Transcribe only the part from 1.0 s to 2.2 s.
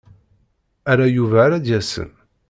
Yuba ara d-yasen.